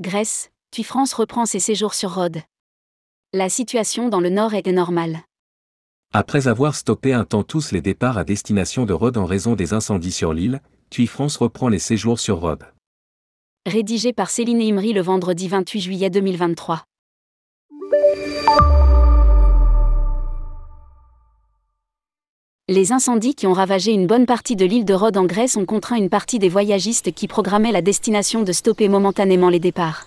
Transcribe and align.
Grèce, 0.00 0.50
TUI 0.72 0.82
France 0.82 1.12
reprend 1.12 1.46
ses 1.46 1.60
séjours 1.60 1.94
sur 1.94 2.16
Rhodes. 2.16 2.40
La 3.32 3.48
situation 3.48 4.08
dans 4.08 4.18
le 4.18 4.28
nord 4.28 4.52
est 4.54 4.66
normale. 4.66 5.20
Après 6.12 6.48
avoir 6.48 6.74
stoppé 6.74 7.12
un 7.12 7.24
temps 7.24 7.44
tous 7.44 7.70
les 7.70 7.80
départs 7.80 8.18
à 8.18 8.24
destination 8.24 8.86
de 8.86 8.92
Rhodes 8.92 9.18
en 9.18 9.24
raison 9.24 9.54
des 9.54 9.72
incendies 9.72 10.10
sur 10.10 10.34
l'île, 10.34 10.60
TUI 10.90 11.06
France 11.06 11.36
reprend 11.36 11.68
les 11.68 11.78
séjours 11.78 12.18
sur 12.18 12.40
Rhodes. 12.40 12.64
Rédigé 13.66 14.12
par 14.12 14.30
Céline 14.30 14.60
Imri 14.60 14.92
le 14.92 15.00
vendredi 15.00 15.46
28 15.46 15.80
juillet 15.80 16.10
2023. 16.10 16.84
Les 22.70 22.92
incendies 22.92 23.34
qui 23.34 23.46
ont 23.46 23.52
ravagé 23.52 23.92
une 23.92 24.06
bonne 24.06 24.24
partie 24.24 24.56
de 24.56 24.64
l'île 24.64 24.86
de 24.86 24.94
Rhodes 24.94 25.18
en 25.18 25.26
Grèce 25.26 25.58
ont 25.58 25.66
contraint 25.66 25.96
une 25.96 26.08
partie 26.08 26.38
des 26.38 26.48
voyagistes 26.48 27.12
qui 27.12 27.28
programmaient 27.28 27.72
la 27.72 27.82
destination 27.82 28.40
de 28.40 28.52
stopper 28.52 28.88
momentanément 28.88 29.50
les 29.50 29.60
départs. 29.60 30.06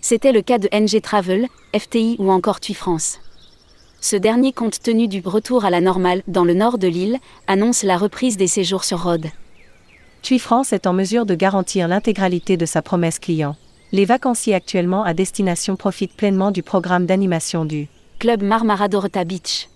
C'était 0.00 0.32
le 0.32 0.42
cas 0.42 0.58
de 0.58 0.68
NG 0.72 1.00
Travel, 1.00 1.46
FTI 1.78 2.16
ou 2.18 2.32
encore 2.32 2.58
TUI 2.58 2.74
France. 2.74 3.20
Ce 4.00 4.16
dernier, 4.16 4.52
compte 4.52 4.82
tenu 4.82 5.06
du 5.06 5.22
retour 5.24 5.64
à 5.64 5.70
la 5.70 5.80
normale 5.80 6.24
dans 6.26 6.42
le 6.42 6.54
nord 6.54 6.78
de 6.78 6.88
l'île, 6.88 7.18
annonce 7.46 7.84
la 7.84 7.96
reprise 7.96 8.36
des 8.36 8.48
séjours 8.48 8.82
sur 8.82 9.04
Rhodes. 9.04 9.28
TUI 10.22 10.40
France 10.40 10.72
est 10.72 10.88
en 10.88 10.92
mesure 10.92 11.26
de 11.26 11.36
garantir 11.36 11.86
l'intégralité 11.86 12.56
de 12.56 12.66
sa 12.66 12.82
promesse 12.82 13.20
client. 13.20 13.54
Les 13.92 14.04
vacanciers 14.04 14.56
actuellement 14.56 15.04
à 15.04 15.14
destination 15.14 15.76
profitent 15.76 16.16
pleinement 16.16 16.50
du 16.50 16.64
programme 16.64 17.06
d'animation 17.06 17.64
du 17.64 17.86
Club 18.18 18.42
Marmara 18.42 18.88
Dorota 18.88 19.22
Beach 19.22 19.68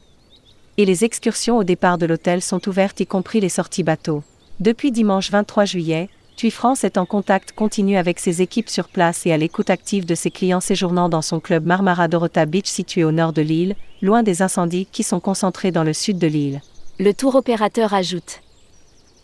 et 0.78 0.84
les 0.84 1.04
excursions 1.04 1.58
au 1.58 1.64
départ 1.64 1.98
de 1.98 2.06
l'hôtel 2.06 2.42
sont 2.42 2.68
ouvertes 2.68 3.00
y 3.00 3.06
compris 3.06 3.40
les 3.40 3.48
sorties 3.48 3.82
bateaux. 3.82 4.22
Depuis 4.60 4.92
dimanche 4.92 5.30
23 5.30 5.64
juillet, 5.64 6.08
TUI 6.36 6.50
France 6.50 6.84
est 6.84 6.96
en 6.96 7.06
contact 7.06 7.52
continu 7.52 7.96
avec 7.96 8.18
ses 8.18 8.42
équipes 8.42 8.70
sur 8.70 8.88
place 8.88 9.26
et 9.26 9.32
à 9.32 9.36
l'écoute 9.36 9.70
active 9.70 10.06
de 10.06 10.14
ses 10.14 10.30
clients 10.30 10.60
séjournant 10.60 11.08
dans 11.08 11.22
son 11.22 11.40
club 11.40 11.66
Marmara 11.66 12.08
Dorota 12.08 12.46
Beach 12.46 12.66
situé 12.66 13.04
au 13.04 13.12
nord 13.12 13.32
de 13.32 13.42
l'île, 13.42 13.76
loin 14.00 14.22
des 14.22 14.42
incendies 14.42 14.86
qui 14.90 15.02
sont 15.02 15.20
concentrés 15.20 15.72
dans 15.72 15.84
le 15.84 15.92
sud 15.92 16.18
de 16.18 16.26
l'île. 16.26 16.60
Le 16.98 17.12
tour 17.12 17.34
opérateur 17.34 17.92
ajoute. 17.94 18.40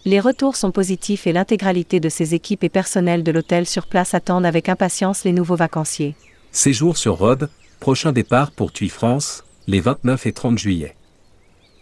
Les 0.05 0.21
retours 0.21 0.57
sont 0.57 0.71
positifs 0.71 1.27
et 1.27 1.33
l'intégralité 1.33 1.99
de 1.99 2.09
ses 2.09 2.35
équipes 2.35 2.65
et 2.65 2.69
personnel 2.69 3.23
de 3.23 3.33
l'hôtel 3.33 3.67
sur 3.67 3.87
place 3.87 4.15
attendent 4.15 4.47
avec 4.47 4.69
impatience 4.69 5.25
les 5.25 5.33
nouveaux 5.33 5.57
vacanciers. 5.57 6.15
Séjour 6.53 6.97
sur 6.97 7.19
Rhodes, 7.19 7.51
prochain 7.81 8.13
départ 8.13 8.51
pour 8.51 8.73
TUI 8.73 8.89
France, 8.89 9.45
les 9.67 9.81
29 9.81 10.27
et 10.27 10.33
30 10.33 10.59
juillet. 10.59 10.95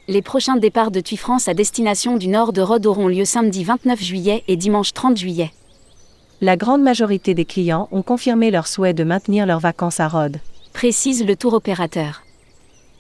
Les 0.09 0.23
prochains 0.23 0.57
départs 0.57 0.93
de 0.93 1.01
TUI 1.01 1.17
France 1.17 1.49
à 1.49 1.55
destination 1.55 2.17
du 2.17 2.29
nord 2.29 2.53
de 2.53 2.61
Rhodes 2.61 2.87
auront 2.87 3.09
lieu 3.09 3.25
samedi 3.25 3.65
29 3.65 4.01
juillet 4.01 4.45
et 4.47 4.55
dimanche 4.55 4.93
30 4.93 5.17
juillet. 5.17 5.51
La 6.41 6.57
grande 6.57 6.81
majorité 6.81 7.35
des 7.35 7.45
clients 7.45 7.89
ont 7.91 8.03
confirmé 8.03 8.53
leur 8.53 8.69
souhait 8.69 8.95
de 8.95 9.03
maintenir 9.03 9.47
leurs 9.47 9.59
vacances 9.59 9.99
à 9.99 10.07
Rhodes. 10.07 10.37
Précise 10.73 11.27
le 11.27 11.35
tour 11.35 11.55
opérateur. 11.55 12.23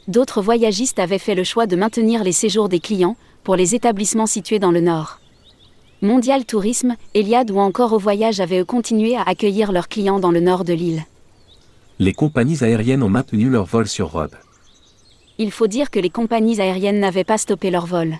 D'autres 0.08 0.42
voyagistes 0.42 0.98
avaient 0.98 1.20
fait 1.20 1.36
le 1.36 1.44
choix 1.44 1.66
de 1.66 1.76
maintenir 1.76 2.24
les 2.24 2.32
séjours 2.32 2.68
des 2.68 2.80
clients 2.80 3.16
pour 3.44 3.54
les 3.54 3.76
établissements 3.76 4.26
situés 4.26 4.58
dans 4.58 4.72
le 4.72 4.80
nord. 4.80 5.20
Mondial 6.02 6.44
Tourisme, 6.44 6.96
Eliade 7.14 7.52
ou 7.52 7.58
encore 7.60 7.92
Au 7.92 7.98
Voyage 7.98 8.40
avaient 8.40 8.64
continué 8.64 9.16
à 9.16 9.22
accueillir 9.22 9.70
leurs 9.70 9.88
clients 9.88 10.18
dans 10.18 10.32
le 10.32 10.40
nord 10.40 10.64
de 10.64 10.72
l'île. 10.72 11.04
Les 12.00 12.14
compagnies 12.14 12.64
aériennes 12.64 13.04
ont 13.04 13.08
maintenu 13.08 13.48
leur 13.48 13.64
vol 13.64 13.86
sur 13.86 14.10
Rhodes 14.10 14.36
il 15.38 15.50
faut 15.50 15.66
dire 15.66 15.90
que 15.90 15.98
les 15.98 16.10
compagnies 16.10 16.60
aériennes 16.60 17.00
n'avaient 17.00 17.24
pas 17.24 17.38
stoppé 17.38 17.70
leur 17.70 17.86
vol. 17.86 18.18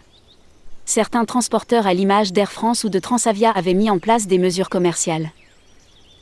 Certains 0.85 1.25
transporteurs 1.25 1.87
à 1.87 1.95
l'image 1.95 2.33
d'Air 2.33 2.53
France 2.53 2.85
ou 2.85 2.89
de 2.89 2.99
Transavia 2.99 3.51
avaient 3.51 3.75
mis 3.75 3.91
en 3.91 3.99
place 3.99 4.27
des 4.27 4.39
mesures 4.39 4.69
commerciales. 4.69 5.31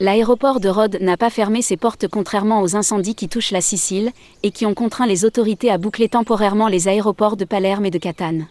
L'aéroport 0.01 0.59
de 0.59 0.69
Rhodes 0.69 0.99
n'a 1.01 1.17
pas 1.17 1.31
fermé 1.31 1.63
ses 1.63 1.77
portes 1.77 2.09
contrairement 2.09 2.63
aux 2.63 2.75
incendies 2.75 3.15
qui 3.15 3.29
touchent 3.29 3.53
la 3.53 3.61
Sicile 3.61 4.11
et 4.43 4.51
qui 4.51 4.67
ont 4.67 4.75
contraint 4.75 5.07
les 5.07 5.25
autorités 5.25 5.71
à 5.71 5.79
boucler 5.79 6.09
temporairement 6.09 6.69
les 6.69 6.89
aéroports 6.89 7.37
de 7.37 7.45
Palerme 7.45 7.87
et 7.87 7.91
de 7.91 7.99
Catane. 7.99 8.47